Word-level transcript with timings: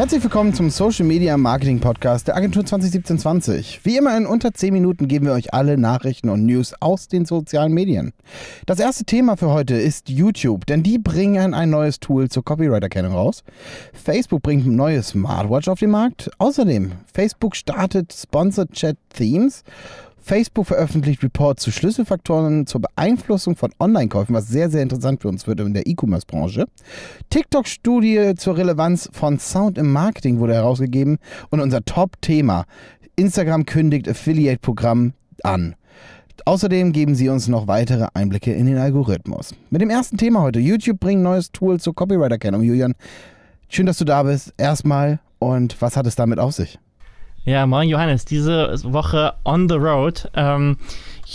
Herzlich 0.00 0.22
willkommen 0.22 0.54
zum 0.54 0.70
Social 0.70 1.04
Media 1.04 1.36
Marketing 1.36 1.78
Podcast 1.78 2.26
der 2.26 2.34
Agentur 2.34 2.62
2017-20. 2.62 3.80
Wie 3.82 3.98
immer 3.98 4.16
in 4.16 4.24
unter 4.24 4.54
10 4.54 4.72
Minuten 4.72 5.08
geben 5.08 5.26
wir 5.26 5.34
euch 5.34 5.52
alle 5.52 5.76
Nachrichten 5.76 6.30
und 6.30 6.46
News 6.46 6.72
aus 6.80 7.06
den 7.06 7.26
sozialen 7.26 7.74
Medien. 7.74 8.14
Das 8.64 8.80
erste 8.80 9.04
Thema 9.04 9.36
für 9.36 9.50
heute 9.50 9.74
ist 9.74 10.08
YouTube, 10.08 10.64
denn 10.64 10.82
die 10.82 10.98
bringen 10.98 11.52
ein 11.52 11.68
neues 11.68 12.00
Tool 12.00 12.30
zur 12.30 12.42
Copyright-Erkennung 12.42 13.12
raus. 13.12 13.44
Facebook 13.92 14.40
bringt 14.40 14.64
ein 14.64 14.74
neues 14.74 15.08
Smartwatch 15.08 15.68
auf 15.68 15.80
den 15.80 15.90
Markt. 15.90 16.30
Außerdem, 16.38 16.92
Facebook 17.12 17.54
startet 17.54 18.10
Sponsored 18.14 18.72
Chat 18.72 18.96
Themes 19.10 19.64
Facebook 20.20 20.66
veröffentlicht 20.66 21.22
Reports 21.22 21.62
zu 21.62 21.70
Schlüsselfaktoren 21.70 22.66
zur 22.66 22.82
Beeinflussung 22.82 23.56
von 23.56 23.72
Online-Käufen, 23.78 24.34
was 24.34 24.48
sehr, 24.48 24.70
sehr 24.70 24.82
interessant 24.82 25.22
für 25.22 25.28
uns 25.28 25.46
wird 25.46 25.60
in 25.60 25.74
der 25.74 25.86
E-Commerce-Branche. 25.86 26.66
TikTok-Studie 27.30 28.34
zur 28.36 28.56
Relevanz 28.56 29.08
von 29.12 29.38
Sound 29.38 29.78
im 29.78 29.92
Marketing 29.92 30.38
wurde 30.38 30.54
herausgegeben 30.54 31.18
und 31.50 31.60
unser 31.60 31.84
Top-Thema. 31.84 32.64
Instagram 33.16 33.66
kündigt 33.66 34.08
Affiliate-Programm 34.08 35.12
an. 35.42 35.74
Außerdem 36.44 36.92
geben 36.92 37.14
sie 37.14 37.28
uns 37.28 37.48
noch 37.48 37.66
weitere 37.66 38.08
Einblicke 38.14 38.52
in 38.52 38.66
den 38.66 38.78
Algorithmus. 38.78 39.54
Mit 39.70 39.82
dem 39.82 39.90
ersten 39.90 40.16
Thema 40.16 40.42
heute. 40.42 40.58
YouTube 40.58 41.00
bringt 41.00 41.22
neues 41.22 41.52
Tool 41.52 41.78
zur 41.80 41.94
Copyright-Erkennung. 41.94 42.62
Julian, 42.62 42.94
schön, 43.68 43.86
dass 43.86 43.98
du 43.98 44.04
da 44.04 44.22
bist. 44.22 44.54
Erstmal. 44.56 45.20
Und 45.38 45.80
was 45.80 45.96
hat 45.96 46.06
es 46.06 46.16
damit 46.16 46.38
auf 46.38 46.52
sich? 46.52 46.78
Ja, 47.44 47.66
moin 47.66 47.88
Johannes, 47.88 48.26
diese 48.26 48.74
Woche 48.84 49.32
on 49.44 49.68
the 49.68 49.76
road. 49.76 50.28
Ähm, 50.34 50.76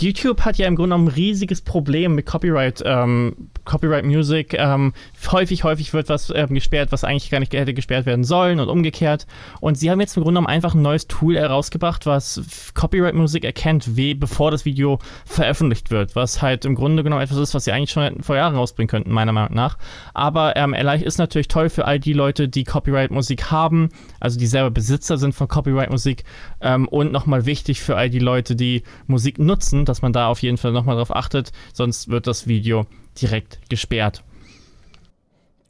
YouTube 0.00 0.42
hat 0.42 0.58
ja 0.58 0.66
im 0.66 0.76
Grunde 0.76 0.94
genommen 0.94 1.08
ein 1.08 1.14
riesiges 1.14 1.62
Problem 1.62 2.14
mit 2.14 2.26
Copyright, 2.26 2.82
ähm, 2.84 3.48
Copyright 3.64 4.04
Music. 4.04 4.54
Ähm, 4.54 4.92
häufig, 5.32 5.64
häufig 5.64 5.92
wird 5.94 6.08
was 6.08 6.30
ähm, 6.34 6.54
gesperrt, 6.54 6.92
was 6.92 7.02
eigentlich 7.02 7.30
gar 7.30 7.40
nicht 7.40 7.52
hätte 7.54 7.72
gesperrt 7.72 8.06
werden 8.06 8.24
sollen 8.24 8.60
und 8.60 8.68
umgekehrt. 8.68 9.26
Und 9.60 9.78
sie 9.78 9.90
haben 9.90 10.00
jetzt 10.00 10.16
im 10.16 10.22
Grunde 10.22 10.38
genommen 10.38 10.46
einfach 10.48 10.74
ein 10.74 10.82
neues 10.82 11.08
Tool 11.08 11.36
herausgebracht, 11.36 12.04
was 12.04 12.42
Copyright 12.74 13.14
Music 13.14 13.44
erkennt, 13.44 13.96
wie, 13.96 14.14
bevor 14.14 14.50
das 14.50 14.64
Video 14.64 14.98
veröffentlicht 15.24 15.90
wird. 15.90 16.14
Was 16.14 16.42
halt 16.42 16.64
im 16.64 16.74
Grunde 16.74 17.02
genommen 17.02 17.22
etwas 17.22 17.38
ist, 17.38 17.54
was 17.54 17.64
sie 17.64 17.72
eigentlich 17.72 17.90
schon 17.90 18.22
vor 18.22 18.36
Jahren 18.36 18.54
rausbringen 18.54 18.88
könnten, 18.88 19.12
meiner 19.12 19.32
Meinung 19.32 19.54
nach. 19.54 19.78
Aber 20.12 20.56
ähm, 20.56 20.74
ist 20.74 21.18
natürlich 21.18 21.48
toll 21.48 21.70
für 21.70 21.86
all 21.86 21.98
die 21.98 22.12
Leute, 22.12 22.48
die 22.48 22.64
Copyright 22.64 23.10
Musik 23.10 23.50
haben, 23.50 23.90
also 24.20 24.38
die 24.38 24.46
selber 24.46 24.70
Besitzer 24.70 25.16
sind 25.16 25.34
von 25.34 25.48
Copyright 25.48 25.90
Musik. 25.90 26.24
Ähm, 26.60 26.86
und 26.88 27.12
nochmal 27.12 27.46
wichtig 27.46 27.80
für 27.80 27.96
all 27.96 28.10
die 28.10 28.18
Leute, 28.18 28.56
die 28.56 28.82
Musik 29.06 29.38
nutzen 29.38 29.85
dass 29.88 30.02
man 30.02 30.12
da 30.12 30.28
auf 30.28 30.42
jeden 30.42 30.56
Fall 30.56 30.72
nochmal 30.72 30.96
drauf 30.96 31.14
achtet, 31.14 31.52
sonst 31.72 32.08
wird 32.08 32.26
das 32.26 32.46
Video 32.46 32.86
direkt 33.20 33.58
gesperrt. 33.68 34.22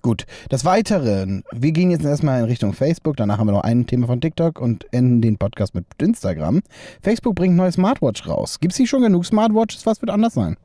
Gut, 0.02 0.24
das 0.50 0.64
Weitere, 0.64 1.42
wir 1.50 1.72
gehen 1.72 1.90
jetzt 1.90 2.04
erstmal 2.04 2.38
in 2.38 2.44
Richtung 2.44 2.72
Facebook, 2.74 3.16
danach 3.16 3.38
haben 3.38 3.48
wir 3.48 3.52
noch 3.52 3.64
ein 3.64 3.88
Thema 3.88 4.06
von 4.06 4.20
TikTok 4.20 4.60
und 4.60 4.86
enden 4.92 5.20
den 5.20 5.36
Podcast 5.36 5.74
mit 5.74 5.84
Instagram. 5.98 6.62
Facebook 7.02 7.34
bringt 7.34 7.54
ein 7.54 7.56
neues 7.56 7.74
Smartwatch 7.74 8.28
raus. 8.28 8.60
Gibt 8.60 8.72
es 8.72 8.76
hier 8.76 8.86
schon 8.86 9.02
genug 9.02 9.26
Smartwatches? 9.26 9.84
Was 9.84 10.00
wird 10.00 10.10
anders 10.10 10.34
sein? 10.34 10.56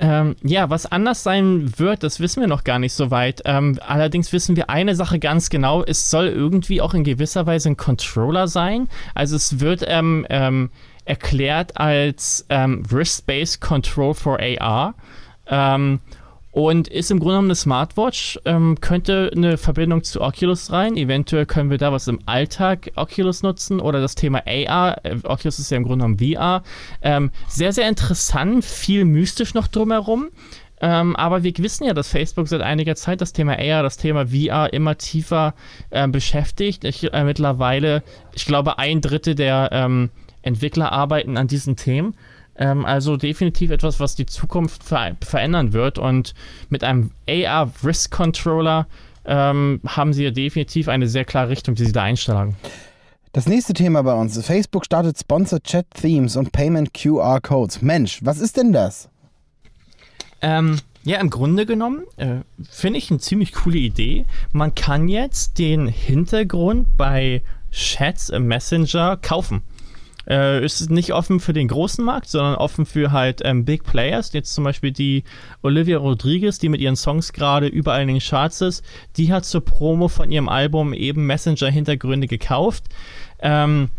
Ähm, 0.00 0.34
ja, 0.42 0.70
was 0.70 0.90
anders 0.90 1.22
sein 1.22 1.74
wird, 1.76 2.02
das 2.02 2.20
wissen 2.20 2.40
wir 2.40 2.48
noch 2.48 2.64
gar 2.64 2.78
nicht 2.78 2.94
so 2.94 3.10
weit. 3.10 3.42
Ähm, 3.44 3.78
allerdings 3.86 4.32
wissen 4.32 4.56
wir 4.56 4.70
eine 4.70 4.96
Sache 4.96 5.18
ganz 5.18 5.50
genau: 5.50 5.84
Es 5.84 6.10
soll 6.10 6.26
irgendwie 6.26 6.80
auch 6.80 6.94
in 6.94 7.04
gewisser 7.04 7.46
Weise 7.46 7.68
ein 7.68 7.76
Controller 7.76 8.48
sein. 8.48 8.88
Also 9.14 9.36
es 9.36 9.60
wird 9.60 9.84
ähm, 9.86 10.26
ähm 10.28 10.70
erklärt 11.10 11.76
als 11.76 12.46
ähm, 12.48 12.84
Wrist-Based 12.88 13.60
Control 13.60 14.14
for 14.14 14.38
AR. 14.40 14.94
Ähm, 15.48 15.98
und 16.52 16.88
ist 16.88 17.10
im 17.12 17.18
Grunde 17.20 17.34
genommen 17.34 17.48
eine 17.48 17.54
Smartwatch, 17.54 18.38
ähm, 18.44 18.80
könnte 18.80 19.30
eine 19.34 19.56
Verbindung 19.56 20.02
zu 20.02 20.20
Oculus 20.20 20.72
rein. 20.72 20.96
Eventuell 20.96 21.46
können 21.46 21.70
wir 21.70 21.78
da 21.78 21.92
was 21.92 22.08
im 22.08 22.20
Alltag 22.26 22.90
Oculus 22.96 23.42
nutzen 23.42 23.80
oder 23.80 24.00
das 24.00 24.14
Thema 24.16 24.42
AR. 24.46 25.04
Äh, 25.04 25.16
Oculus 25.24 25.58
ist 25.58 25.70
ja 25.70 25.76
im 25.76 25.84
Grunde 25.84 26.04
genommen 26.04 26.18
VR. 26.18 26.62
Ähm, 27.02 27.30
sehr, 27.48 27.72
sehr 27.72 27.88
interessant, 27.88 28.64
viel 28.64 29.04
mystisch 29.04 29.54
noch 29.54 29.68
drumherum. 29.68 30.30
Ähm, 30.80 31.14
aber 31.16 31.42
wir 31.42 31.52
wissen 31.58 31.84
ja, 31.84 31.92
dass 31.92 32.08
Facebook 32.08 32.48
seit 32.48 32.62
einiger 32.62 32.96
Zeit 32.96 33.20
das 33.20 33.32
Thema 33.32 33.52
AR, 33.58 33.82
das 33.82 33.96
Thema 33.96 34.28
VR 34.28 34.72
immer 34.72 34.96
tiefer 34.96 35.54
äh, 35.90 36.08
beschäftigt. 36.08 36.84
Ich, 36.84 37.12
äh, 37.12 37.24
mittlerweile, 37.24 38.02
ich 38.32 38.46
glaube, 38.46 38.78
ein 38.78 39.00
Drittel 39.00 39.34
der 39.34 39.68
ähm, 39.72 40.10
Entwickler 40.42 40.92
arbeiten 40.92 41.36
an 41.36 41.48
diesen 41.48 41.76
Themen. 41.76 42.14
Ähm, 42.56 42.84
also 42.84 43.16
definitiv 43.16 43.70
etwas, 43.70 44.00
was 44.00 44.14
die 44.14 44.26
Zukunft 44.26 44.84
ver 44.84 45.16
verändern 45.20 45.72
wird. 45.72 45.98
Und 45.98 46.34
mit 46.68 46.84
einem 46.84 47.10
AR 47.28 47.70
Risk 47.84 48.10
Controller 48.10 48.86
ähm, 49.24 49.80
haben 49.86 50.12
sie 50.12 50.30
definitiv 50.32 50.88
eine 50.88 51.08
sehr 51.08 51.24
klare 51.24 51.48
Richtung, 51.48 51.74
die 51.74 51.86
sie 51.86 51.92
da 51.92 52.02
einschlagen. 52.02 52.56
Das 53.32 53.46
nächste 53.46 53.74
Thema 53.74 54.02
bei 54.02 54.12
uns. 54.12 54.44
Facebook 54.44 54.84
startet 54.84 55.18
Sponsored 55.18 55.64
Chat 55.64 55.86
Themes 55.94 56.36
und 56.36 56.50
Payment 56.52 56.92
QR 56.92 57.40
Codes. 57.40 57.80
Mensch, 57.80 58.18
was 58.22 58.40
ist 58.40 58.56
denn 58.56 58.72
das? 58.72 59.08
Ähm, 60.42 60.78
ja, 61.04 61.18
im 61.20 61.30
Grunde 61.30 61.64
genommen 61.64 62.02
äh, 62.16 62.40
finde 62.68 62.98
ich 62.98 63.10
eine 63.10 63.20
ziemlich 63.20 63.52
coole 63.52 63.78
Idee. 63.78 64.26
Man 64.52 64.74
kann 64.74 65.08
jetzt 65.08 65.58
den 65.58 65.86
Hintergrund 65.86 66.88
bei 66.96 67.42
Chats 67.70 68.30
im 68.30 68.48
Messenger 68.48 69.16
kaufen 69.16 69.62
äh, 70.30 70.64
ist 70.64 70.90
nicht 70.90 71.12
offen 71.12 71.40
für 71.40 71.52
den 71.52 71.66
großen 71.66 72.04
Markt, 72.04 72.28
sondern 72.28 72.54
offen 72.54 72.86
für 72.86 73.10
halt 73.10 73.42
ähm, 73.44 73.64
Big 73.64 73.82
Players. 73.82 74.32
Jetzt 74.32 74.54
zum 74.54 74.62
Beispiel 74.62 74.92
die 74.92 75.24
Olivia 75.60 75.98
Rodriguez, 75.98 76.60
die 76.60 76.68
mit 76.68 76.80
ihren 76.80 76.96
Songs 76.96 77.32
gerade 77.32 77.66
überall 77.66 78.02
in 78.02 78.08
den 78.08 78.20
Charts 78.20 78.60
ist, 78.60 78.84
die 79.16 79.32
hat 79.32 79.44
zur 79.44 79.64
Promo 79.64 80.06
von 80.06 80.30
ihrem 80.30 80.48
Album 80.48 80.94
eben 80.94 81.26
Messenger-Hintergründe 81.26 82.28
gekauft. 82.28 82.84
Ähm, 83.40 83.90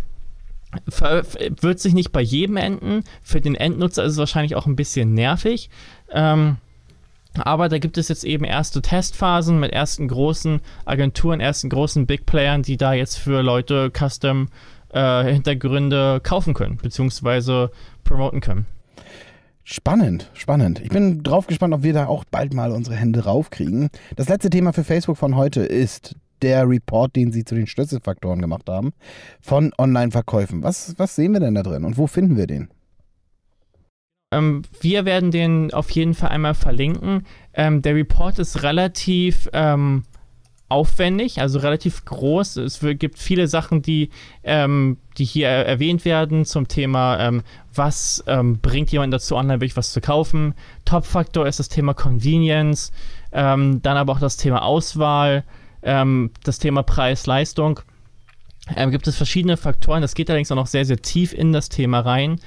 wird 1.59 1.79
sich 1.81 1.93
nicht 1.93 2.13
bei 2.13 2.21
jedem 2.21 2.55
enden. 2.55 3.03
Für 3.21 3.41
den 3.41 3.55
Endnutzer 3.55 4.05
ist 4.05 4.13
es 4.13 4.17
wahrscheinlich 4.17 4.55
auch 4.55 4.67
ein 4.67 4.77
bisschen 4.77 5.13
nervig. 5.13 5.69
Ähm, 6.09 6.55
aber 7.33 7.67
da 7.67 7.77
gibt 7.77 7.97
es 7.97 8.07
jetzt 8.07 8.23
eben 8.23 8.45
erste 8.45 8.81
Testphasen 8.81 9.59
mit 9.59 9.71
ersten 9.73 10.07
großen 10.07 10.61
Agenturen, 10.85 11.41
ersten 11.41 11.69
großen 11.69 12.05
Big 12.05 12.25
Playern, 12.25 12.61
die 12.61 12.77
da 12.77 12.93
jetzt 12.93 13.17
für 13.17 13.41
Leute 13.41 13.91
Custom 13.91 14.47
äh, 14.93 15.23
Hintergründe 15.31 16.19
kaufen 16.23 16.53
können, 16.53 16.77
beziehungsweise 16.77 17.71
promoten 18.03 18.41
können. 18.41 18.65
Spannend, 19.63 20.29
spannend. 20.33 20.81
Ich 20.81 20.89
bin 20.89 21.23
drauf 21.23 21.47
gespannt, 21.47 21.73
ob 21.73 21.83
wir 21.83 21.93
da 21.93 22.07
auch 22.07 22.23
bald 22.25 22.53
mal 22.53 22.71
unsere 22.71 22.95
Hände 22.95 23.23
raufkriegen. 23.23 23.89
Das 24.15 24.27
letzte 24.27 24.49
Thema 24.49 24.73
für 24.73 24.83
Facebook 24.83 25.17
von 25.17 25.35
heute 25.35 25.61
ist 25.61 26.15
der 26.41 26.67
Report, 26.67 27.15
den 27.15 27.31
sie 27.31 27.45
zu 27.45 27.55
den 27.55 27.67
Schlüsselfaktoren 27.67 28.41
gemacht 28.41 28.67
haben, 28.67 28.93
von 29.39 29.71
Online-Verkäufen. 29.77 30.63
Was, 30.63 30.95
was 30.97 31.15
sehen 31.15 31.33
wir 31.33 31.39
denn 31.39 31.55
da 31.55 31.63
drin 31.63 31.85
und 31.85 31.97
wo 31.97 32.07
finden 32.07 32.35
wir 32.37 32.47
den? 32.47 32.69
Ähm, 34.33 34.63
wir 34.79 35.05
werden 35.05 35.31
den 35.31 35.73
auf 35.73 35.89
jeden 35.91 36.13
Fall 36.13 36.29
einmal 36.29 36.55
verlinken. 36.55 37.25
Ähm, 37.53 37.81
der 37.81 37.95
Report 37.95 38.39
ist 38.39 38.63
relativ 38.63 39.49
ähm, 39.53 40.03
aufwendig, 40.71 41.39
also 41.39 41.59
relativ 41.59 42.05
groß. 42.05 42.57
Es 42.57 42.79
gibt 42.79 43.19
viele 43.19 43.47
Sachen, 43.47 43.81
die, 43.81 44.09
ähm, 44.43 44.97
die 45.17 45.25
hier 45.25 45.47
erwähnt 45.47 46.05
werden 46.05 46.45
zum 46.45 46.67
Thema, 46.67 47.19
ähm, 47.19 47.43
was 47.73 48.23
ähm, 48.27 48.59
bringt 48.59 48.91
jemanden 48.91 49.11
dazu, 49.11 49.35
online 49.35 49.59
wirklich 49.59 49.77
was 49.77 49.91
zu 49.91 50.01
kaufen. 50.01 50.55
Top-Faktor 50.85 51.45
ist 51.45 51.59
das 51.59 51.69
Thema 51.69 51.93
Convenience, 51.93 52.91
ähm, 53.31 53.81
dann 53.81 53.97
aber 53.97 54.13
auch 54.13 54.19
das 54.19 54.37
Thema 54.37 54.63
Auswahl, 54.63 55.43
ähm, 55.83 56.31
das 56.43 56.59
Thema 56.59 56.83
Preis-Leistung. 56.83 57.81
Ähm, 58.75 58.91
gibt 58.91 59.07
es 59.07 59.17
verschiedene 59.17 59.57
Faktoren, 59.57 60.01
das 60.01 60.15
geht 60.15 60.29
allerdings 60.29 60.51
auch 60.51 60.55
noch 60.55 60.67
sehr, 60.67 60.85
sehr 60.85 61.01
tief 61.01 61.33
in 61.33 61.51
das 61.51 61.69
Thema 61.69 61.99
rein 61.99 62.39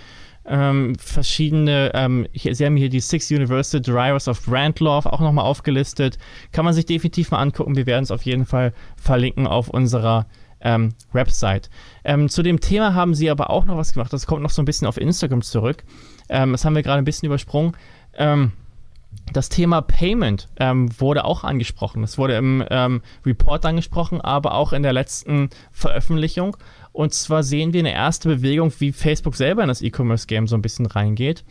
ähm, 0.47 0.94
verschiedene, 0.97 1.91
ähm, 1.94 2.27
hier, 2.32 2.55
Sie 2.55 2.66
haben 2.66 2.77
hier 2.77 2.91
die 2.91 3.00
Six 3.00 3.31
Universal 3.31 3.81
Drivers 3.81 4.28
of 4.28 4.44
Brand 4.44 4.81
Love 4.81 5.10
auch 5.12 5.21
nochmal 5.21 5.44
aufgelistet. 5.44 6.19
Kann 6.53 6.65
man 6.65 6.75
sich 6.75 6.87
definitiv 6.87 7.31
mal 7.31 7.38
angucken. 7.38 7.76
Wir 7.76 7.87
werden 7.87 8.05
es 8.05 8.11
auf 8.11 8.23
jeden 8.23 8.44
Fall 8.44 8.73
verlinken 8.96 9.46
auf 9.46 9.69
unserer 9.69 10.26
ähm, 10.61 10.94
Website. 11.12 11.70
Ähm, 12.05 12.29
zu 12.29 12.43
dem 12.43 12.61
Thema 12.61 12.94
haben 12.94 13.14
Sie 13.14 13.31
aber 13.31 13.50
auch 13.50 13.64
noch 13.64 13.76
was 13.76 13.93
gemacht. 13.93 14.12
Das 14.12 14.26
kommt 14.26 14.43
noch 14.43 14.50
so 14.50 14.61
ein 14.61 14.67
bisschen 14.67 14.87
auf 14.87 14.99
Instagram 14.99 15.43
zurück. 15.43 15.85
Ähm, 16.29 16.52
das 16.52 16.64
haben 16.64 16.75
wir 16.75 16.82
gerade 16.82 16.99
ein 16.99 17.05
bisschen 17.05 17.26
übersprungen. 17.26 17.76
Ähm, 18.14 18.52
das 19.32 19.49
Thema 19.49 19.81
Payment 19.81 20.49
wurde 20.58 21.25
auch 21.25 21.44
angesprochen. 21.44 22.02
Das 22.02 22.19
wurde 22.19 22.35
im 22.35 22.64
Report 23.25 23.64
angesprochen, 23.64 24.20
aber 24.20 24.55
auch 24.55 24.73
in 24.73 24.82
der 24.82 24.93
letzten 24.93 25.50
Veröffentlichung. 25.70 26.56
Und 26.94 27.12
zwar 27.12 27.43
sehen 27.43 27.73
wir 27.73 27.81
eine 27.81 27.93
erste 27.93 28.29
Bewegung, 28.29 28.73
wie 28.79 28.93
Facebook 28.93 29.35
selber 29.35 29.62
in 29.62 29.69
das 29.69 29.82
E-Commerce-Game 29.82 30.46
so 30.46 30.55
ein 30.55 30.62
bisschen 30.62 30.87
reingeht. 30.87 31.44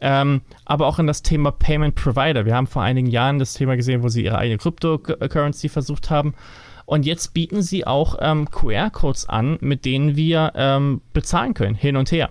Ähm, 0.00 0.40
aber 0.64 0.88
auch 0.88 0.98
in 0.98 1.06
das 1.06 1.22
Thema 1.22 1.52
Payment 1.52 1.94
Provider. 1.94 2.44
Wir 2.44 2.56
haben 2.56 2.66
vor 2.66 2.82
einigen 2.82 3.06
Jahren 3.06 3.38
das 3.38 3.52
Thema 3.52 3.76
gesehen, 3.76 4.02
wo 4.02 4.08
sie 4.08 4.24
ihre 4.24 4.38
eigene 4.38 4.58
Cryptocurrency 4.58 5.68
versucht 5.68 6.10
haben. 6.10 6.34
Und 6.84 7.06
jetzt 7.06 7.32
bieten 7.32 7.62
sie 7.62 7.86
auch 7.86 8.16
ähm, 8.20 8.50
QR-Codes 8.50 9.28
an, 9.28 9.58
mit 9.60 9.84
denen 9.84 10.16
wir 10.16 10.52
ähm, 10.56 11.00
bezahlen 11.12 11.54
können, 11.54 11.76
hin 11.76 11.96
und 11.96 12.10
her. 12.10 12.30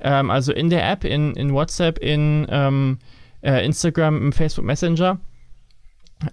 Ähm, 0.00 0.30
also 0.30 0.50
in 0.50 0.70
der 0.70 0.90
App, 0.90 1.04
in, 1.04 1.34
in 1.34 1.52
WhatsApp, 1.52 1.98
in 1.98 2.46
ähm, 2.48 3.00
äh, 3.42 3.62
Instagram, 3.66 4.16
im 4.16 4.32
Facebook 4.32 4.64
Messenger. 4.64 5.20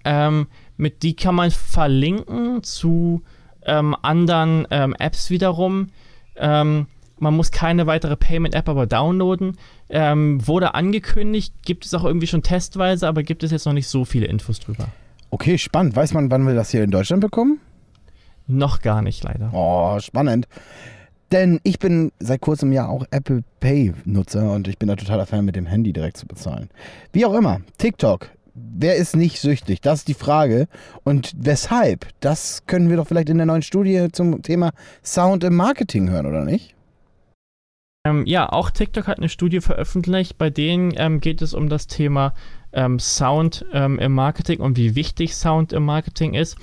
Ähm, 0.05 0.47
mit 0.77 1.03
die 1.03 1.17
kann 1.17 1.35
man 1.35 1.51
verlinken 1.51 2.63
zu 2.63 3.23
ähm, 3.65 3.95
anderen 4.01 4.67
ähm, 4.71 4.95
Apps 4.97 5.29
wiederum. 5.29 5.87
Ähm, 6.35 6.87
man 7.17 7.33
muss 7.35 7.51
keine 7.51 7.87
weitere 7.87 8.15
Payment-App 8.15 8.67
aber 8.67 8.85
downloaden. 8.85 9.57
Ähm, 9.89 10.45
wurde 10.45 10.75
angekündigt, 10.75 11.53
gibt 11.63 11.85
es 11.85 11.93
auch 11.93 12.03
irgendwie 12.03 12.27
schon 12.27 12.43
testweise, 12.43 13.07
aber 13.07 13.23
gibt 13.23 13.43
es 13.43 13.51
jetzt 13.51 13.65
noch 13.65 13.73
nicht 13.73 13.87
so 13.87 14.05
viele 14.05 14.25
Infos 14.25 14.59
drüber. 14.59 14.87
Okay, 15.31 15.57
spannend. 15.57 15.95
Weiß 15.95 16.13
man, 16.13 16.31
wann 16.31 16.45
wir 16.45 16.55
das 16.55 16.71
hier 16.71 16.83
in 16.83 16.91
Deutschland 16.91 17.21
bekommen? 17.21 17.59
Noch 18.47 18.81
gar 18.81 19.01
nicht, 19.01 19.23
leider. 19.23 19.49
Oh, 19.53 19.99
spannend. 19.99 20.47
Denn 21.31 21.59
ich 21.63 21.79
bin 21.79 22.11
seit 22.19 22.41
kurzem 22.41 22.71
ja 22.71 22.87
auch 22.87 23.05
Apple 23.09 23.43
Pay 23.59 23.93
Nutzer 24.05 24.51
und 24.53 24.67
ich 24.67 24.77
bin 24.77 24.87
da 24.87 24.95
totaler 24.95 25.25
Fan, 25.25 25.43
mit 25.43 25.55
dem 25.55 25.65
Handy 25.65 25.91
direkt 25.91 26.17
zu 26.17 26.27
bezahlen. 26.27 26.69
Wie 27.11 27.25
auch 27.25 27.33
immer, 27.33 27.61
TikTok. 27.77 28.29
Wer 28.57 28.95
ist 28.95 29.17
nicht 29.17 29.41
süchtig? 29.41 29.81
Das 29.81 29.99
ist 29.99 30.07
die 30.07 30.13
Frage. 30.13 30.67
Und 31.03 31.33
weshalb? 31.35 32.07
Das 32.21 32.65
können 32.65 32.89
wir 32.89 32.95
doch 32.95 33.07
vielleicht 33.07 33.27
in 33.27 33.37
der 33.37 33.45
neuen 33.45 33.61
Studie 33.61 34.07
zum 34.13 34.41
Thema 34.41 34.71
Sound 35.03 35.43
im 35.43 35.55
Marketing 35.55 36.09
hören, 36.09 36.25
oder 36.25 36.45
nicht? 36.45 36.73
Ähm, 38.05 38.23
ja, 38.25 38.47
auch 38.49 38.69
TikTok 38.69 39.07
hat 39.07 39.17
eine 39.17 39.27
Studie 39.27 39.59
veröffentlicht, 39.59 40.37
bei 40.37 40.49
denen 40.49 40.93
ähm, 40.95 41.19
geht 41.19 41.41
es 41.41 41.53
um 41.53 41.67
das 41.67 41.87
Thema 41.87 42.33
ähm, 42.71 42.97
Sound 42.97 43.65
ähm, 43.73 43.99
im 43.99 44.13
Marketing 44.13 44.61
und 44.61 44.77
wie 44.77 44.95
wichtig 44.95 45.35
Sound 45.35 45.73
im 45.73 45.83
Marketing 45.83 46.33
ist. 46.33 46.55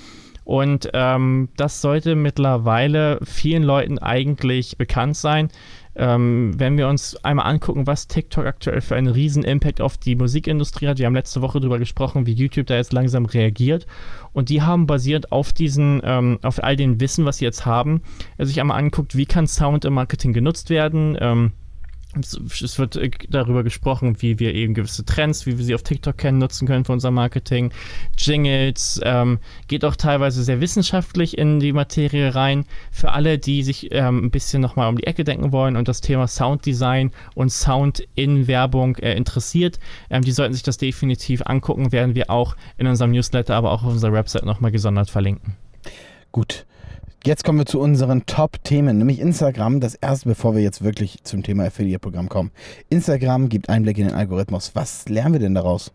Und 0.45 0.89
ähm, 0.93 1.49
das 1.55 1.81
sollte 1.81 2.15
mittlerweile 2.15 3.19
vielen 3.23 3.63
Leuten 3.63 3.97
eigentlich 3.99 4.77
bekannt 4.77 5.15
sein. 5.15 5.49
Ähm, 5.95 6.53
wenn 6.57 6.77
wir 6.77 6.87
uns 6.87 7.15
einmal 7.23 7.45
angucken, 7.45 7.85
was 7.85 8.07
TikTok 8.07 8.45
aktuell 8.45 8.81
für 8.81 8.95
einen 8.95 9.07
riesen 9.07 9.43
Impact 9.43 9.79
auf 9.79 9.97
die 9.97 10.15
Musikindustrie 10.15 10.87
hat, 10.87 10.97
wir 10.97 11.05
haben 11.05 11.13
letzte 11.13 11.41
Woche 11.41 11.59
darüber 11.59 11.77
gesprochen, 11.77 12.25
wie 12.25 12.33
YouTube 12.33 12.65
da 12.65 12.75
jetzt 12.75 12.93
langsam 12.93 13.25
reagiert. 13.25 13.85
Und 14.33 14.49
die 14.49 14.63
haben 14.63 14.87
basierend 14.87 15.31
auf 15.31 15.53
diesen, 15.53 16.01
ähm, 16.03 16.39
auf 16.41 16.63
all 16.63 16.75
den 16.75 16.99
Wissen, 16.99 17.25
was 17.25 17.37
sie 17.37 17.45
jetzt 17.45 17.65
haben, 17.65 18.01
sich 18.39 18.59
einmal 18.59 18.79
anguckt, 18.79 19.15
wie 19.15 19.27
kann 19.27 19.45
Sound 19.45 19.85
im 19.85 19.93
Marketing 19.93 20.33
genutzt 20.33 20.71
werden, 20.71 21.15
ähm, 21.21 21.51
es 22.15 22.77
wird 22.77 22.95
äh, 22.95 23.09
darüber 23.29 23.63
gesprochen, 23.63 24.17
wie 24.19 24.39
wir 24.39 24.53
eben 24.53 24.73
gewisse 24.73 25.05
Trends, 25.05 25.45
wie 25.45 25.57
wir 25.57 25.65
sie 25.65 25.75
auf 25.75 25.83
TikTok 25.83 26.17
kennen, 26.17 26.37
nutzen 26.37 26.67
können 26.67 26.85
für 26.85 26.93
unser 26.93 27.11
Marketing. 27.11 27.71
Jingles, 28.17 29.01
ähm, 29.03 29.39
geht 29.67 29.83
auch 29.85 29.95
teilweise 29.95 30.43
sehr 30.43 30.61
wissenschaftlich 30.61 31.37
in 31.37 31.59
die 31.59 31.73
Materie 31.73 32.35
rein. 32.35 32.65
Für 32.91 33.11
alle, 33.11 33.39
die 33.39 33.63
sich 33.63 33.91
ähm, 33.91 34.25
ein 34.25 34.31
bisschen 34.31 34.61
nochmal 34.61 34.89
um 34.89 34.97
die 34.97 35.07
Ecke 35.07 35.23
denken 35.23 35.51
wollen 35.51 35.75
und 35.75 35.87
das 35.87 36.01
Thema 36.01 36.27
Sounddesign 36.27 37.11
und 37.35 37.51
Sound 37.51 38.07
in 38.15 38.47
Werbung 38.47 38.95
äh, 38.97 39.15
interessiert, 39.15 39.79
ähm, 40.09 40.23
die 40.23 40.31
sollten 40.31 40.53
sich 40.53 40.63
das 40.63 40.77
definitiv 40.77 41.41
angucken, 41.45 41.91
werden 41.91 42.15
wir 42.15 42.29
auch 42.29 42.55
in 42.77 42.87
unserem 42.87 43.11
Newsletter, 43.11 43.55
aber 43.55 43.71
auch 43.71 43.83
auf 43.83 43.91
unserer 43.91 44.13
Website 44.13 44.45
nochmal 44.45 44.71
gesondert 44.71 45.09
verlinken. 45.09 45.55
Gut, 46.31 46.65
Jetzt 47.25 47.45
kommen 47.45 47.59
wir 47.59 47.65
zu 47.65 47.79
unseren 47.79 48.25
Top-Themen, 48.25 48.97
nämlich 48.97 49.21
Instagram. 49.21 49.79
Das 49.79 49.95
erste, 49.95 50.27
bevor 50.27 50.55
wir 50.55 50.61
jetzt 50.61 50.83
wirklich 50.83 51.23
zum 51.23 51.41
Thema 51.41 51.63
Affiliate-Programm 51.63 52.27
kommen. 52.27 52.51
Instagram 52.89 53.47
gibt 53.47 53.69
Einblick 53.69 53.97
in 53.97 54.07
den 54.07 54.13
Algorithmus. 54.13 54.75
Was 54.75 55.07
lernen 55.07 55.31
wir 55.31 55.39
denn 55.39 55.55
daraus? 55.55 55.93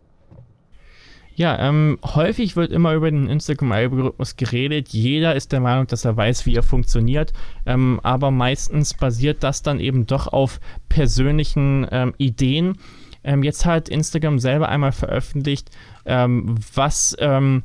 Ja, 1.34 1.68
ähm, 1.68 1.98
häufig 2.02 2.56
wird 2.56 2.72
immer 2.72 2.94
über 2.94 3.10
den 3.10 3.28
Instagram-Algorithmus 3.28 4.36
geredet. 4.36 4.88
Jeder 4.88 5.34
ist 5.34 5.52
der 5.52 5.60
Meinung, 5.60 5.86
dass 5.86 6.06
er 6.06 6.16
weiß, 6.16 6.46
wie 6.46 6.54
er 6.54 6.62
funktioniert. 6.62 7.34
Ähm, 7.66 8.00
aber 8.02 8.30
meistens 8.30 8.94
basiert 8.94 9.42
das 9.42 9.60
dann 9.60 9.80
eben 9.80 10.06
doch 10.06 10.28
auf 10.28 10.60
persönlichen 10.88 11.86
ähm, 11.90 12.14
Ideen. 12.16 12.78
Ähm, 13.22 13.42
jetzt 13.42 13.66
hat 13.66 13.90
Instagram 13.90 14.38
selber 14.38 14.70
einmal 14.70 14.92
veröffentlicht, 14.92 15.70
ähm, 16.06 16.56
was 16.74 17.14
ähm, 17.20 17.64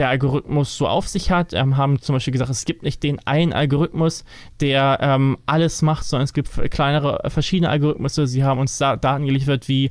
der 0.00 0.08
Algorithmus 0.08 0.76
so 0.76 0.88
auf 0.88 1.06
sich 1.06 1.30
hat. 1.30 1.52
Ähm, 1.52 1.76
haben 1.76 2.00
zum 2.00 2.14
Beispiel 2.14 2.32
gesagt, 2.32 2.50
es 2.50 2.64
gibt 2.64 2.82
nicht 2.82 3.02
den 3.02 3.24
einen 3.26 3.52
Algorithmus, 3.52 4.24
der 4.60 4.98
ähm, 5.00 5.38
alles 5.46 5.82
macht, 5.82 6.04
sondern 6.04 6.24
es 6.24 6.32
gibt 6.32 6.50
kleinere, 6.70 7.20
verschiedene 7.30 7.68
Algorithmus. 7.68 8.14
Sie 8.14 8.42
haben 8.42 8.58
uns 8.58 8.78
da 8.78 8.96
Daten 8.96 9.26
geliefert 9.26 9.68
wie 9.68 9.90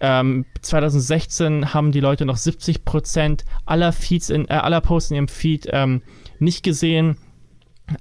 ähm, 0.00 0.46
2016 0.62 1.74
haben 1.74 1.92
die 1.92 2.00
Leute 2.00 2.24
noch 2.24 2.36
70% 2.36 3.44
aller 3.66 3.92
Feeds 3.92 4.30
in, 4.30 4.48
äh, 4.48 4.54
aller 4.54 4.80
Posts 4.80 5.10
in 5.10 5.16
ihrem 5.16 5.28
Feed 5.28 5.68
ähm, 5.70 6.02
nicht 6.38 6.62
gesehen 6.62 7.18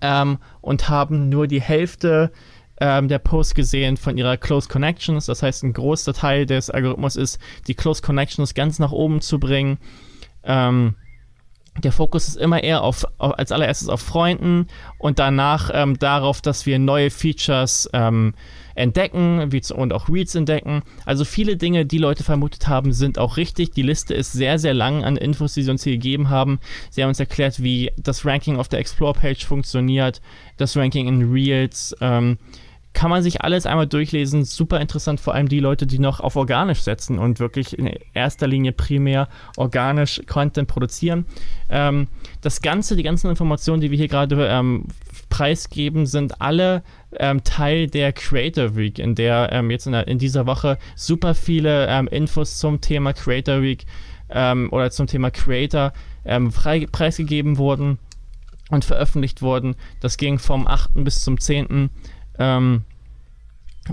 ähm, 0.01 0.37
und 0.61 0.89
haben 0.89 1.29
nur 1.29 1.47
die 1.47 1.61
Hälfte 1.61 2.31
ähm, 2.79 3.07
der 3.07 3.19
Posts 3.19 3.53
gesehen 3.53 3.97
von 3.97 4.17
ihrer 4.17 4.37
Close 4.37 4.67
Connections. 4.67 5.27
Das 5.27 5.44
heißt, 5.44 5.63
ein 5.63 5.73
großer 5.73 6.13
Teil 6.13 6.45
des 6.45 6.69
Algorithmus 6.71 7.15
ist, 7.15 7.39
die 7.67 7.75
Close 7.75 8.01
Connections 8.01 8.53
ganz 8.53 8.79
nach 8.79 8.91
oben 8.91 9.21
zu 9.21 9.39
bringen. 9.39 9.77
Ähm, 10.44 10.95
der 11.79 11.91
Fokus 11.91 12.27
ist 12.27 12.38
immer 12.38 12.63
eher 12.63 12.83
auf, 12.83 13.06
auf, 13.18 13.38
als 13.39 13.51
allererstes 13.51 13.88
auf 13.88 14.01
Freunden 14.01 14.68
und 14.97 15.19
danach 15.19 15.71
ähm, 15.73 15.97
darauf, 15.97 16.41
dass 16.41 16.65
wir 16.65 16.79
neue 16.79 17.09
Features 17.09 17.89
ähm, 17.94 18.33
entdecken 18.75 19.51
wie, 19.51 19.62
und 19.73 19.94
auch 19.94 20.09
Reads 20.09 20.35
entdecken. 20.35 20.83
Also 21.06 21.23
viele 21.25 21.57
Dinge, 21.57 21.85
die 21.85 21.97
Leute 21.97 22.23
vermutet 22.23 22.68
haben, 22.68 22.94
sind 22.94 23.18
auch 23.18 23.38
richtig. 23.38 23.71
Die 23.71 23.81
Liste 23.81 24.13
ist 24.13 24.33
sehr, 24.33 24.59
sehr 24.59 24.73
lang 24.73 25.03
an 25.03 25.18
Infos, 25.18 25.53
die 25.53 25.63
sie 25.63 25.71
uns 25.71 25.83
hier 25.83 25.94
gegeben 25.94 26.29
haben. 26.29 26.59
Sie 26.89 27.01
haben 27.01 27.09
uns 27.09 27.19
erklärt, 27.19 27.63
wie 27.63 27.91
das 27.97 28.25
Ranking 28.25 28.57
auf 28.57 28.68
der 28.68 28.79
Explore-Page 28.79 29.45
funktioniert, 29.45 30.21
das 30.57 30.75
Ranking 30.75 31.07
in 31.07 31.31
Reels, 31.31 31.95
ähm, 32.01 32.38
kann 32.93 33.09
man 33.09 33.23
sich 33.23 33.41
alles 33.41 33.65
einmal 33.65 33.88
durchlesen. 33.88 34.43
Super 34.43 34.81
interessant, 34.81 35.19
vor 35.19 35.33
allem 35.33 35.47
die 35.47 35.59
Leute, 35.59 35.88
die 35.88 35.99
noch 35.99 36.19
auf 36.19 36.35
organisch 36.35 36.81
setzen 36.81 37.19
und 37.19 37.39
wirklich 37.39 37.77
in 37.77 37.89
erster 38.13 38.47
Linie 38.47 38.73
primär 38.73 39.29
organisch 39.55 40.21
Content 40.27 40.67
produzieren. 40.67 41.25
Ähm, 41.69 42.07
das 42.41 42.61
Ganze, 42.61 42.95
die 42.95 43.03
ganzen 43.03 43.29
Informationen, 43.29 43.81
die 43.81 43.91
wir 43.91 43.97
hier 43.97 44.07
gerade 44.07 44.47
ähm, 44.47 44.85
preisgeben, 45.29 46.05
sind 46.05 46.41
alle 46.41 46.83
ähm, 47.17 47.43
Teil 47.43 47.88
der 47.88 48.11
Creator 48.11 48.75
Week, 48.75 48.99
in 48.99 49.15
der 49.15 49.49
ähm, 49.51 49.71
jetzt 49.71 49.85
in, 49.85 49.94
der, 49.94 50.07
in, 50.07 50.19
dieser 50.19 50.45
Woche 50.45 50.77
super 50.95 51.33
viele 51.33 51.87
ähm, 51.87 52.07
Infos 52.07 52.57
zum 52.57 52.81
Thema 52.81 53.13
Creator 53.13 53.61
Week 53.61 53.85
ähm, 54.29 54.69
oder 54.71 54.91
zum 54.91 55.07
Thema 55.07 55.31
Creator 55.31 55.94
frei, 56.51 56.85
preisgegeben 56.91 57.57
wurden 57.57 57.97
und 58.69 58.85
veröffentlicht 58.85 59.41
wurden. 59.41 59.75
Das 59.99 60.17
ging 60.17 60.39
vom 60.39 60.67
8. 60.67 61.03
bis 61.03 61.23
zum 61.23 61.39
10. 61.39 61.89
Ähm, 62.41 62.83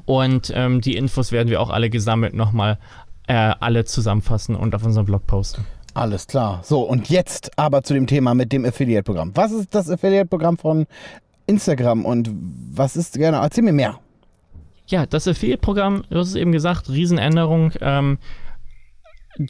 und 0.04 0.52
ähm, 0.54 0.80
die 0.80 0.96
Infos 0.96 1.32
werden 1.32 1.48
wir 1.48 1.60
auch 1.60 1.70
alle 1.70 1.90
gesammelt 1.90 2.34
nochmal 2.34 2.78
äh, 3.26 3.34
alle 3.60 3.84
zusammenfassen 3.84 4.56
und 4.56 4.74
auf 4.74 4.84
unserem 4.84 5.06
Blog 5.06 5.26
posten. 5.26 5.64
Alles 5.94 6.26
klar. 6.26 6.60
So, 6.62 6.82
und 6.82 7.08
jetzt 7.10 7.50
aber 7.58 7.82
zu 7.82 7.94
dem 7.94 8.06
Thema 8.06 8.34
mit 8.34 8.52
dem 8.52 8.64
Affiliate-Programm. 8.64 9.32
Was 9.34 9.52
ist 9.52 9.74
das 9.74 9.90
Affiliate-Programm 9.90 10.56
von 10.56 10.86
Instagram 11.46 12.04
und 12.04 12.30
was 12.72 12.96
ist, 12.96 13.14
genau, 13.14 13.42
erzähl 13.42 13.64
mir 13.64 13.72
mehr. 13.72 13.98
Ja, 14.86 15.06
das 15.06 15.28
Affiliate-Programm, 15.28 16.04
du 16.08 16.18
hast 16.18 16.28
es 16.28 16.34
eben 16.34 16.52
gesagt, 16.52 16.88
Riesenänderung. 16.88 17.72
Ähm, 17.80 18.18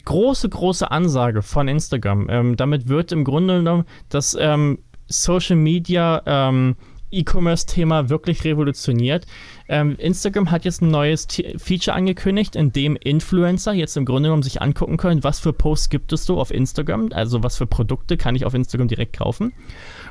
große, 0.05 0.49
große 0.49 0.89
Ansage 0.89 1.41
von 1.41 1.67
Instagram. 1.67 2.27
Ähm, 2.29 2.55
damit 2.57 2.87
wird 2.87 3.11
im 3.11 3.23
Grunde 3.23 3.57
genommen 3.57 3.85
das 4.09 4.35
ähm, 4.39 4.79
Social 5.07 5.55
Media 5.55 6.21
ähm, 6.25 6.75
E-Commerce-Thema 7.11 8.09
wirklich 8.09 8.43
revolutioniert. 8.43 9.25
Ähm, 9.67 9.95
Instagram 9.97 10.51
hat 10.51 10.65
jetzt 10.65 10.81
ein 10.81 10.91
neues 10.91 11.27
T 11.27 11.57
Feature 11.57 11.95
angekündigt, 11.95 12.55
in 12.55 12.71
dem 12.71 12.95
Influencer 12.95 13.73
jetzt 13.73 13.97
im 13.97 14.05
Grunde 14.05 14.27
genommen 14.27 14.43
sich 14.43 14.61
angucken 14.61 14.97
können, 14.97 15.23
was 15.23 15.39
für 15.39 15.53
Posts 15.53 15.89
gibt 15.89 16.13
es 16.13 16.25
so 16.25 16.39
auf 16.39 16.51
Instagram, 16.51 17.09
also 17.11 17.43
was 17.43 17.57
für 17.57 17.67
Produkte 17.67 18.17
kann 18.17 18.35
ich 18.35 18.45
auf 18.45 18.53
Instagram 18.53 18.87
direkt 18.87 19.17
kaufen. 19.17 19.53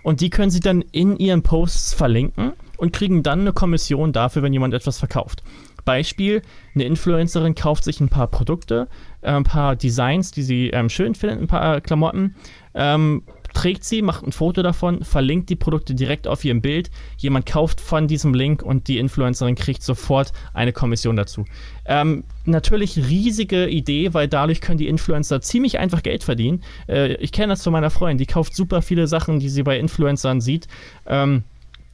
Und 0.03 0.21
die 0.21 0.31
können 0.31 0.51
sie 0.51 0.61
dann 0.61 0.83
in 0.93 1.17
ihren 1.17 1.43
Posts 1.43 1.95
verlinken 1.95 2.53
und 2.77 2.93
kriegen 2.93 3.23
dann 3.23 3.41
eine 3.41 3.53
Kommission 3.53 4.13
dafür, 4.13 4.43
wenn 4.43 4.53
jemand 4.53 4.75
etwas 4.75 4.99
verkauft. 4.99 5.43
Beispiel, 5.85 6.43
eine 6.75 6.85
Influencerin 6.85 7.55
kauft 7.55 7.85
sich 7.85 7.99
ein 8.01 8.11
paar 8.11 8.27
Produkte, 8.27 8.89
äh, 9.23 9.31
ein 9.31 9.45
paar 9.45 9.75
Designs, 9.75 10.31
die 10.31 10.43
sie 10.43 10.69
ähm, 10.69 10.91
schön 10.91 11.15
findet, 11.15 11.41
ein 11.41 11.47
paar 11.47 11.81
Klamotten, 11.81 12.37
ähm, 12.75 13.23
trägt 13.55 13.85
sie, 13.85 14.03
macht 14.03 14.27
ein 14.27 14.33
Foto 14.33 14.63
davon, 14.63 15.05
verlinkt 15.05 15.51
die 15.51 15.57
Produkte 15.57 15.95
direkt 15.95 16.27
auf 16.27 16.45
ihrem 16.45 16.61
Bild. 16.61 16.91
Jemand 17.17 17.47
kauft 17.47 17.81
von 17.81 18.07
diesem 18.07 18.35
Link 18.35 18.63
und 18.63 18.89
die 18.89 18.99
Influencerin 18.99 19.55
kriegt 19.55 19.83
sofort 19.83 20.33
eine 20.55 20.73
Kommission 20.73 21.17
dazu. 21.17 21.45
Ähm, 21.87 22.25
natürlich 22.45 22.97
riesige 22.97 23.69
Idee, 23.69 24.15
weil 24.15 24.29
dadurch 24.29 24.61
können 24.61 24.79
die 24.79 24.89
Influencer 24.89 25.41
ziemlich 25.41 25.79
einfach 25.79 26.03
Geld 26.03 26.25
verdienen. 26.25 26.63
Äh, 26.89 27.15
ich 27.15 27.33
kenne 27.33 27.53
das 27.53 27.63
von 27.63 27.73
meiner 27.73 27.91
Freundin, 27.91 28.19
die 28.19 28.27
kauft 28.27 28.55
super 28.55 28.83
viele 28.83 29.07
Sachen, 29.07 29.41
die 29.41 29.49
sie 29.49 29.63
bei 29.63 29.79
Influencern 29.79 30.41
sieht. 30.41 30.69
Ähm, 31.07 31.45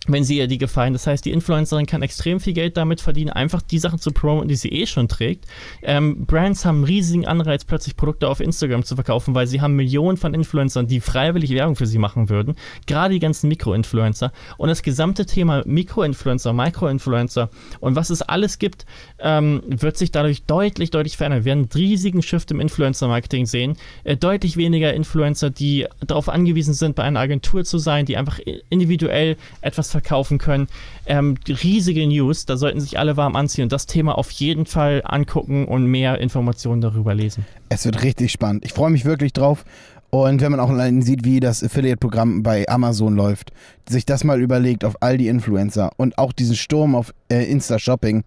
wenn 0.06 0.24
sie 0.24 0.38
ihr 0.38 0.46
die 0.46 0.58
gefallen. 0.58 0.92
Das 0.92 1.06
heißt, 1.06 1.24
die 1.24 1.30
Influencerin 1.30 1.86
kann 1.86 2.02
extrem 2.02 2.40
viel 2.40 2.52
Geld 2.52 2.76
damit 2.76 3.00
verdienen, 3.00 3.30
einfach 3.30 3.62
die 3.62 3.78
Sachen 3.78 3.98
zu 3.98 4.12
promoten, 4.12 4.48
die 4.48 4.56
sie 4.56 4.68
eh 4.68 4.86
schon 4.86 5.08
trägt. 5.08 5.46
Ähm, 5.82 6.26
Brands 6.26 6.64
haben 6.64 6.76
einen 6.76 6.84
riesigen 6.84 7.26
Anreiz, 7.26 7.64
plötzlich 7.64 7.96
Produkte 7.96 8.28
auf 8.28 8.40
Instagram 8.40 8.84
zu 8.84 8.94
verkaufen, 8.94 9.34
weil 9.34 9.46
sie 9.46 9.60
haben 9.60 9.76
Millionen 9.76 10.16
von 10.16 10.34
Influencern, 10.34 10.86
die 10.86 11.00
freiwillig 11.00 11.50
Werbung 11.50 11.76
für 11.76 11.86
sie 11.86 11.98
machen 11.98 12.28
würden. 12.28 12.54
Gerade 12.86 13.14
die 13.14 13.20
ganzen 13.20 13.48
Mikroinfluencer. 13.48 14.32
Und 14.58 14.68
das 14.68 14.82
gesamte 14.82 15.26
Thema 15.26 15.62
Mikroinfluencer, 15.64 16.52
Microinfluencer 16.52 17.50
und 17.80 17.96
was 17.96 18.10
es 18.10 18.22
alles 18.22 18.58
gibt, 18.58 18.84
ähm, 19.18 19.62
wird 19.66 19.96
sich 19.96 20.10
dadurch 20.10 20.44
deutlich, 20.44 20.90
deutlich 20.90 21.16
verändern. 21.16 21.40
Wir 21.40 21.46
werden 21.46 21.68
einen 21.70 21.72
riesigen 21.74 22.22
Shift 22.22 22.50
im 22.50 22.60
Influencer-Marketing 22.60 23.46
sehen. 23.46 23.76
Äh, 24.04 24.16
deutlich 24.16 24.56
weniger 24.56 24.92
Influencer, 24.92 25.50
die 25.50 25.86
darauf 26.06 26.28
angewiesen 26.28 26.74
sind, 26.74 26.96
bei 26.96 27.04
einer 27.04 27.20
Agentur 27.20 27.64
zu 27.64 27.78
sein, 27.78 28.04
die 28.06 28.16
einfach 28.16 28.38
individuell 28.68 29.36
etwas 29.60 29.93
verkaufen 29.94 30.38
können. 30.38 30.66
Ähm, 31.06 31.36
riesige 31.46 32.04
News, 32.06 32.46
da 32.46 32.56
sollten 32.56 32.80
sich 32.80 32.98
alle 32.98 33.16
warm 33.16 33.36
anziehen 33.36 33.62
und 33.62 33.72
das 33.72 33.86
Thema 33.86 34.18
auf 34.18 34.32
jeden 34.32 34.66
Fall 34.66 35.02
angucken 35.04 35.66
und 35.66 35.86
mehr 35.86 36.18
Informationen 36.18 36.80
darüber 36.80 37.14
lesen. 37.14 37.46
Es 37.68 37.84
wird 37.84 38.02
richtig 38.02 38.32
spannend. 38.32 38.64
Ich 38.64 38.72
freue 38.72 38.90
mich 38.90 39.04
wirklich 39.04 39.32
drauf. 39.32 39.64
Und 40.10 40.40
wenn 40.40 40.50
man 40.50 40.60
auch 40.60 40.70
allein 40.70 41.02
sieht, 41.02 41.24
wie 41.24 41.40
das 41.40 41.62
Affiliate-Programm 41.62 42.42
bei 42.42 42.68
Amazon 42.68 43.14
läuft, 43.14 43.52
sich 43.88 44.04
das 44.04 44.22
mal 44.22 44.40
überlegt 44.40 44.84
auf 44.84 44.96
all 45.00 45.16
die 45.16 45.28
Influencer 45.28 45.90
und 45.96 46.18
auch 46.18 46.32
diesen 46.32 46.56
Sturm 46.56 46.94
auf 46.94 47.12
äh, 47.28 47.44
Insta-Shopping, 47.50 48.24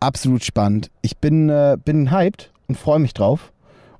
absolut 0.00 0.44
spannend. 0.44 0.90
Ich 1.02 1.18
bin, 1.18 1.48
äh, 1.48 1.76
bin 1.82 2.10
hyped 2.10 2.50
und 2.68 2.76
freue 2.76 2.98
mich 2.98 3.14
drauf 3.14 3.53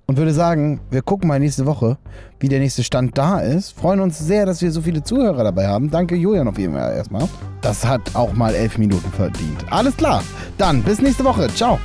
und 0.07 0.17
würde 0.17 0.33
sagen, 0.33 0.81
wir 0.91 1.03
gucken 1.03 1.29
mal 1.29 1.39
nächste 1.39 1.67
Woche, 1.67 1.99
wie 2.41 2.49
der 2.49 2.61
nächste 2.61 2.85
Stand 2.85 3.17
da 3.17 3.41
ist. 3.41 3.73
Freuen 3.73 4.01
uns 4.01 4.19
sehr, 4.19 4.47
dass 4.47 4.61
wir 4.63 4.71
so 4.71 4.83
viele 4.83 5.03
Zuhörer 5.03 5.45
dabei 5.45 5.67
haben. 5.67 5.91
Danke 5.91 6.15
Julian 6.15 6.49
auf 6.49 6.59
jeden 6.59 6.75
Fall 6.75 6.95
erstmal. 6.95 7.29
Das 7.63 7.85
hat 7.85 8.03
auch 8.15 8.33
mal 8.33 8.55
elf 8.55 8.79
Minuten 8.79 9.11
verdient. 9.13 9.65
Alles 9.71 9.97
klar, 9.97 10.23
dann 10.59 10.83
bis 10.83 11.01
nächste 11.01 11.25
Woche. 11.25 11.49
Ciao. 11.49 11.79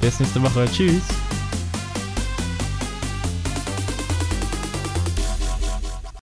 Bis 0.00 0.18
nächste 0.20 0.42
Woche. 0.42 0.66
Tschüss. 0.66 1.02